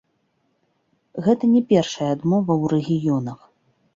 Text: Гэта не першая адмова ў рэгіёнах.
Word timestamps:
Гэта 1.27 1.45
не 1.55 1.61
першая 1.73 2.09
адмова 2.15 2.51
ў 2.61 2.65
рэгіёнах. 2.75 3.39